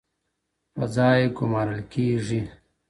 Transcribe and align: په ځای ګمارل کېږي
په 0.75 0.83
ځای 0.95 1.21
ګمارل 1.37 1.81
کېږي 1.93 2.41